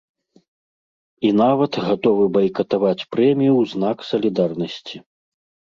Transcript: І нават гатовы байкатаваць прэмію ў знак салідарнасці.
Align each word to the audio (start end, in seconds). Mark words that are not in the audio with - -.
І 1.29 1.31
нават 1.41 1.77
гатовы 1.91 2.25
байкатаваць 2.39 3.07
прэмію 3.13 3.53
ў 3.61 3.73
знак 3.77 3.97
салідарнасці. 4.11 5.07